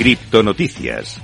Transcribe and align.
Criptonoticias. 0.00 1.20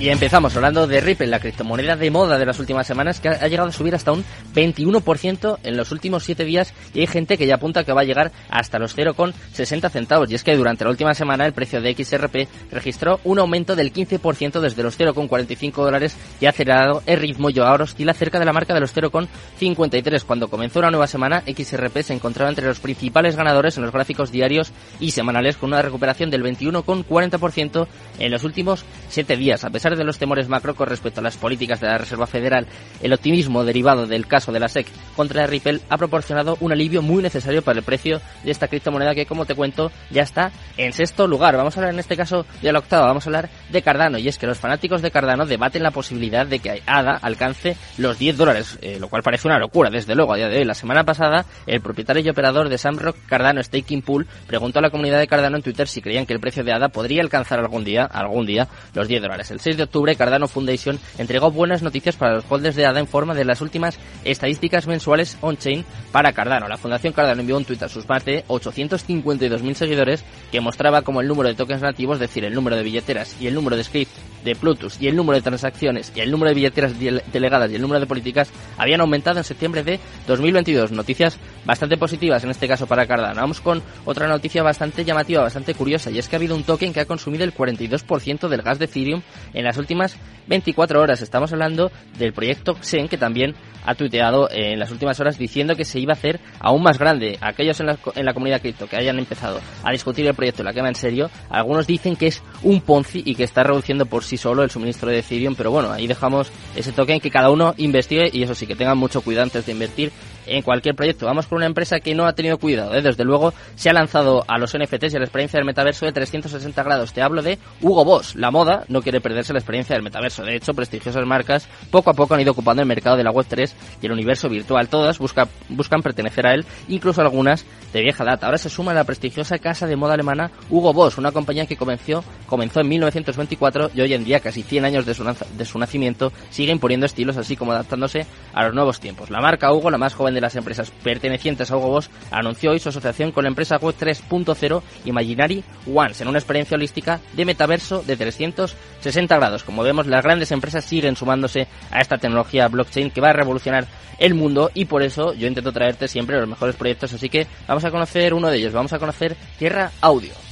Y 0.00 0.10
empezamos 0.10 0.54
hablando 0.54 0.86
de 0.86 1.00
Ripple, 1.00 1.26
la 1.26 1.40
criptomoneda 1.40 1.96
de 1.96 2.08
moda 2.12 2.38
de 2.38 2.46
las 2.46 2.60
últimas 2.60 2.86
semanas, 2.86 3.18
que 3.18 3.30
ha 3.30 3.48
llegado 3.48 3.68
a 3.68 3.72
subir 3.72 3.96
hasta 3.96 4.12
un 4.12 4.24
21% 4.54 5.58
en 5.64 5.76
los 5.76 5.90
últimos 5.90 6.22
7 6.22 6.44
días 6.44 6.72
y 6.94 7.00
hay 7.00 7.08
gente 7.08 7.36
que 7.36 7.48
ya 7.48 7.56
apunta 7.56 7.82
que 7.82 7.92
va 7.92 8.02
a 8.02 8.04
llegar 8.04 8.30
hasta 8.48 8.78
los 8.78 8.96
0,60 8.96 9.90
centavos. 9.90 10.30
Y 10.30 10.36
es 10.36 10.44
que 10.44 10.56
durante 10.56 10.84
la 10.84 10.90
última 10.90 11.14
semana 11.14 11.46
el 11.46 11.52
precio 11.52 11.80
de 11.80 11.94
XRP 11.94 12.46
registró 12.70 13.18
un 13.24 13.40
aumento 13.40 13.74
del 13.74 13.92
15% 13.92 14.60
desde 14.60 14.84
los 14.84 14.96
0,45 14.96 15.72
dólares 15.82 16.16
y 16.40 16.46
ha 16.46 16.50
acelerado 16.50 17.02
el 17.04 17.18
ritmo 17.18 17.50
y 17.50 17.58
ahora 17.58 17.82
oscila 17.82 18.14
cerca 18.14 18.38
de 18.38 18.44
la 18.44 18.52
marca 18.52 18.74
de 18.74 18.80
los 18.80 18.94
0,53. 18.94 20.22
Cuando 20.22 20.46
comenzó 20.46 20.78
una 20.78 20.92
nueva 20.92 21.08
semana, 21.08 21.42
XRP 21.44 22.02
se 22.02 22.14
encontraba 22.14 22.50
entre 22.50 22.66
los 22.66 22.78
principales 22.78 23.34
ganadores 23.34 23.76
en 23.76 23.82
los 23.82 23.92
gráficos 23.92 24.30
diarios 24.30 24.70
y 25.00 25.10
semanales 25.10 25.56
con 25.56 25.70
una 25.70 25.82
recuperación 25.82 26.30
del 26.30 26.44
21,40% 26.44 27.88
en 28.20 28.30
los 28.30 28.44
últimos 28.44 28.84
7 29.08 29.36
días. 29.36 29.64
A 29.64 29.70
pesar 29.70 29.87
de 29.96 30.04
los 30.04 30.18
temores 30.18 30.48
macro 30.48 30.74
con 30.74 30.88
respecto 30.88 31.20
a 31.20 31.22
las 31.22 31.36
políticas 31.36 31.80
de 31.80 31.86
la 31.86 31.98
Reserva 31.98 32.26
Federal, 32.26 32.66
el 33.02 33.12
optimismo 33.12 33.64
derivado 33.64 34.06
del 34.06 34.26
caso 34.26 34.52
de 34.52 34.60
la 34.60 34.68
SEC 34.68 34.86
contra 35.16 35.46
Ripple 35.46 35.80
ha 35.88 35.96
proporcionado 35.96 36.56
un 36.60 36.72
alivio 36.72 37.02
muy 37.02 37.22
necesario 37.22 37.62
para 37.62 37.78
el 37.78 37.84
precio 37.84 38.20
de 38.44 38.50
esta 38.50 38.68
criptomoneda 38.68 39.14
que, 39.14 39.26
como 39.26 39.46
te 39.46 39.54
cuento, 39.54 39.90
ya 40.10 40.22
está 40.22 40.52
en 40.76 40.92
sexto 40.92 41.26
lugar. 41.26 41.56
Vamos 41.56 41.76
a 41.76 41.80
hablar 41.80 41.94
en 41.94 42.00
este 42.00 42.16
caso 42.16 42.46
de 42.62 42.72
la 42.72 42.80
octava, 42.80 43.06
vamos 43.06 43.26
a 43.26 43.30
hablar 43.30 43.48
de 43.70 43.82
Cardano. 43.82 44.18
Y 44.18 44.28
es 44.28 44.38
que 44.38 44.46
los 44.46 44.58
fanáticos 44.58 45.02
de 45.02 45.10
Cardano 45.10 45.46
debaten 45.46 45.82
la 45.82 45.90
posibilidad 45.90 46.46
de 46.46 46.58
que 46.58 46.82
ADA 46.86 47.16
alcance 47.16 47.76
los 47.96 48.18
10 48.18 48.36
dólares, 48.36 48.78
eh, 48.82 48.98
lo 49.00 49.08
cual 49.08 49.22
parece 49.22 49.48
una 49.48 49.58
locura, 49.58 49.90
desde 49.90 50.14
luego, 50.14 50.32
a 50.32 50.36
día 50.36 50.48
de 50.48 50.58
hoy. 50.58 50.64
La 50.64 50.74
semana 50.74 51.04
pasada, 51.04 51.44
el 51.66 51.80
propietario 51.80 52.22
y 52.22 52.28
operador 52.28 52.68
de 52.68 52.78
Samrock 52.78 53.16
Cardano 53.26 53.62
Staking 53.62 54.02
Pool 54.02 54.26
preguntó 54.46 54.78
a 54.78 54.82
la 54.82 54.90
comunidad 54.90 55.18
de 55.18 55.26
Cardano 55.26 55.56
en 55.56 55.62
Twitter 55.62 55.88
si 55.88 56.02
creían 56.02 56.26
que 56.26 56.34
el 56.34 56.40
precio 56.40 56.64
de 56.64 56.72
ADA 56.72 56.88
podría 56.88 57.22
alcanzar 57.22 57.58
algún 57.58 57.84
día, 57.84 58.04
algún 58.04 58.46
día, 58.46 58.68
los 58.94 59.08
10 59.08 59.22
dólares. 59.22 59.50
El 59.50 59.60
6 59.60 59.76
de 59.78 59.84
octubre, 59.84 60.14
Cardano 60.16 60.48
Foundation 60.48 60.98
entregó 61.16 61.50
buenas 61.50 61.82
noticias 61.82 62.16
para 62.16 62.34
los 62.34 62.44
holders 62.48 62.76
de 62.76 62.84
ADA 62.84 63.00
en 63.00 63.06
forma 63.06 63.34
de 63.34 63.44
las 63.44 63.60
últimas 63.60 63.98
estadísticas 64.24 64.86
mensuales 64.86 65.38
on-chain 65.40 65.84
para 66.12 66.32
Cardano. 66.32 66.68
La 66.68 66.76
Fundación 66.76 67.12
Cardano 67.12 67.40
envió 67.40 67.56
un 67.56 67.64
tweet 67.64 67.82
a 67.82 67.88
sus 67.88 68.08
más 68.08 68.24
de 68.24 68.44
852.000 68.46 69.74
seguidores 69.74 70.24
que 70.52 70.60
mostraba 70.60 71.02
como 71.02 71.20
el 71.20 71.28
número 71.28 71.48
de 71.48 71.54
tokens 71.54 71.82
nativos, 71.82 72.16
es 72.16 72.20
decir, 72.20 72.44
el 72.44 72.54
número 72.54 72.76
de 72.76 72.82
billeteras 72.82 73.36
y 73.40 73.46
el 73.46 73.54
número 73.54 73.76
de 73.76 73.84
script 73.84 74.12
de 74.44 74.54
Plutus 74.54 75.00
y 75.00 75.08
el 75.08 75.16
número 75.16 75.36
de 75.36 75.42
transacciones 75.42 76.12
y 76.14 76.20
el 76.20 76.30
número 76.30 76.50
de 76.50 76.54
billeteras 76.54 76.94
delegadas 76.98 77.70
y 77.70 77.74
el 77.74 77.82
número 77.82 78.00
de 78.00 78.06
políticas 78.06 78.50
habían 78.76 79.00
aumentado 79.00 79.38
en 79.38 79.44
septiembre 79.44 79.82
de 79.82 79.98
2022. 80.26 80.92
Noticias 80.92 81.38
bastante 81.64 81.96
positivas 81.96 82.44
en 82.44 82.50
este 82.50 82.68
caso 82.68 82.86
para 82.86 83.06
Cardano. 83.06 83.40
Vamos 83.40 83.60
con 83.60 83.82
otra 84.04 84.28
noticia 84.28 84.62
bastante 84.62 85.04
llamativa, 85.04 85.42
bastante 85.42 85.74
curiosa 85.74 86.10
y 86.10 86.18
es 86.18 86.28
que 86.28 86.36
ha 86.36 86.38
habido 86.38 86.56
un 86.56 86.64
token 86.64 86.92
que 86.92 87.00
ha 87.00 87.06
consumido 87.06 87.44
el 87.44 87.54
42% 87.54 88.48
del 88.48 88.62
gas 88.62 88.78
de 88.78 88.86
Ethereum 88.86 89.22
en 89.54 89.66
las 89.68 89.76
últimas 89.76 90.16
24 90.46 91.00
horas. 91.00 91.20
Estamos 91.20 91.52
hablando 91.52 91.92
del 92.18 92.32
proyecto 92.32 92.74
Xen 92.80 93.06
que 93.06 93.18
también 93.18 93.54
ha 93.84 93.94
tuiteado 93.94 94.48
en 94.50 94.78
las 94.78 94.90
últimas 94.90 95.18
horas 95.20 95.38
diciendo 95.38 95.76
que 95.76 95.84
se 95.84 96.00
iba 96.00 96.12
a 96.12 96.16
hacer 96.16 96.40
aún 96.58 96.82
más 96.82 96.98
grande. 96.98 97.38
Aquellos 97.40 97.78
en 97.80 97.86
la, 97.86 97.98
en 98.14 98.24
la 98.24 98.34
comunidad 98.34 98.60
cripto 98.60 98.86
que 98.86 98.96
hayan 98.96 99.18
empezado 99.18 99.60
a 99.82 99.92
discutir 99.92 100.26
el 100.26 100.34
proyecto 100.34 100.62
la 100.62 100.72
quema 100.72 100.88
en 100.88 100.94
serio, 100.94 101.30
algunos 101.50 101.86
dicen 101.86 102.16
que 102.16 102.26
es 102.26 102.42
un 102.62 102.80
Ponzi 102.80 103.22
y 103.24 103.34
que 103.34 103.44
está 103.44 103.62
reduciendo 103.62 104.06
por 104.06 104.24
sí 104.24 104.36
solo 104.36 104.62
el 104.62 104.70
suministro 104.70 105.10
de 105.10 105.18
Ethereum, 105.18 105.54
pero 105.54 105.70
bueno, 105.70 105.92
ahí 105.92 106.06
dejamos 106.06 106.50
ese 106.74 106.92
token 106.92 107.20
que 107.20 107.30
cada 107.30 107.50
uno 107.50 107.74
investigue 107.76 108.30
y 108.32 108.42
eso 108.42 108.54
sí, 108.54 108.66
que 108.66 108.74
tengan 108.74 108.98
mucho 108.98 109.20
cuidado 109.20 109.44
antes 109.44 109.66
de 109.66 109.72
invertir 109.72 110.12
en 110.46 110.62
cualquier 110.62 110.94
proyecto. 110.94 111.26
Vamos 111.26 111.46
con 111.46 111.56
una 111.56 111.66
empresa 111.66 112.00
que 112.00 112.14
no 112.14 112.26
ha 112.26 112.32
tenido 112.32 112.58
cuidado, 112.58 112.94
¿eh? 112.94 113.02
desde 113.02 113.24
luego 113.24 113.52
se 113.74 113.90
ha 113.90 113.92
lanzado 113.92 114.44
a 114.48 114.58
los 114.58 114.76
NFTs 114.76 115.12
y 115.12 115.16
a 115.16 115.20
la 115.20 115.26
experiencia 115.26 115.58
del 115.58 115.66
metaverso 115.66 116.06
de 116.06 116.12
360 116.12 116.82
grados. 116.82 117.12
Te 117.12 117.22
hablo 117.22 117.42
de 117.42 117.58
Hugo 117.82 118.04
Boss. 118.04 118.34
La 118.36 118.50
moda 118.50 118.84
no 118.88 119.02
quiere 119.02 119.20
perderse 119.20 119.52
experiencia 119.58 119.94
del 119.94 120.02
metaverso. 120.02 120.42
De 120.44 120.56
hecho, 120.56 120.74
prestigiosas 120.74 121.24
marcas 121.26 121.68
poco 121.90 122.10
a 122.10 122.14
poco 122.14 122.34
han 122.34 122.40
ido 122.40 122.52
ocupando 122.52 122.82
el 122.82 122.88
mercado 122.88 123.16
de 123.16 123.24
la 123.24 123.32
Web3 123.32 123.72
y 124.02 124.06
el 124.06 124.12
universo 124.12 124.48
virtual. 124.48 124.88
Todas 124.88 125.18
buscan 125.18 126.02
pertenecer 126.02 126.46
a 126.46 126.54
él, 126.54 126.64
incluso 126.88 127.20
algunas 127.20 127.64
de 127.92 128.02
vieja 128.02 128.24
data. 128.24 128.46
Ahora 128.46 128.58
se 128.58 128.68
suma 128.68 128.94
la 128.94 129.04
prestigiosa 129.04 129.58
casa 129.58 129.86
de 129.86 129.96
moda 129.96 130.14
alemana 130.14 130.50
Hugo 130.70 130.92
Boss, 130.92 131.18
una 131.18 131.32
compañía 131.32 131.66
que 131.66 131.76
comenzó, 131.76 132.24
comenzó 132.46 132.80
en 132.80 132.88
1924 132.88 133.90
y 133.94 134.00
hoy 134.00 134.14
en 134.14 134.24
día, 134.24 134.40
casi 134.40 134.62
100 134.62 134.84
años 134.84 135.06
de 135.06 135.14
su, 135.14 135.24
de 135.24 135.64
su 135.64 135.78
nacimiento, 135.78 136.32
sigue 136.50 136.72
imponiendo 136.72 137.06
estilos 137.06 137.36
así 137.36 137.56
como 137.56 137.72
adaptándose 137.72 138.26
a 138.52 138.64
los 138.64 138.74
nuevos 138.74 139.00
tiempos. 139.00 139.30
La 139.30 139.40
marca 139.40 139.72
Hugo, 139.72 139.90
la 139.90 139.98
más 139.98 140.14
joven 140.14 140.34
de 140.34 140.40
las 140.40 140.56
empresas 140.56 140.90
pertenecientes 141.02 141.70
a 141.70 141.76
Hugo 141.76 141.88
Boss, 141.88 142.10
anunció 142.30 142.70
hoy 142.70 142.78
su 142.78 142.88
asociación 142.88 143.32
con 143.32 143.44
la 143.44 143.48
empresa 143.48 143.76
Web 143.76 143.96
3.0 143.98 144.82
Imaginary 145.04 145.64
Ones 145.92 146.20
en 146.20 146.28
una 146.28 146.38
experiencia 146.38 146.76
holística 146.76 147.20
de 147.32 147.44
metaverso 147.44 148.02
de 148.02 148.16
360 148.16 149.37
Como 149.64 149.82
vemos, 149.82 150.06
las 150.06 150.24
grandes 150.24 150.50
empresas 150.50 150.84
siguen 150.84 151.16
sumándose 151.16 151.68
a 151.90 152.00
esta 152.00 152.18
tecnología 152.18 152.68
blockchain 152.68 153.10
que 153.10 153.20
va 153.20 153.30
a 153.30 153.32
revolucionar 153.32 153.86
el 154.18 154.34
mundo 154.34 154.70
y 154.74 154.86
por 154.86 155.02
eso 155.02 155.32
yo 155.34 155.46
intento 155.46 155.72
traerte 155.72 156.08
siempre 156.08 156.38
los 156.38 156.48
mejores 156.48 156.74
proyectos. 156.74 157.12
Así 157.12 157.28
que 157.28 157.46
vamos 157.66 157.84
a 157.84 157.90
conocer 157.90 158.34
uno 158.34 158.48
de 158.48 158.58
ellos. 158.58 158.72
Vamos 158.72 158.92
a 158.92 158.98
conocer 158.98 159.36
Tierra 159.58 159.92
Audio. 160.00 160.47